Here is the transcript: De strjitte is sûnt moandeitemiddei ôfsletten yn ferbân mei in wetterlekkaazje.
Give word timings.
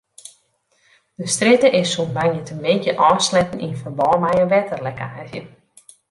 De 1.19 1.27
strjitte 1.33 1.69
is 1.79 1.89
sûnt 1.93 2.15
moandeitemiddei 2.15 2.95
ôfsletten 3.09 3.63
yn 3.65 3.79
ferbân 3.81 4.19
mei 4.23 4.37
in 4.41 4.51
wetterlekkaazje. 4.53 5.41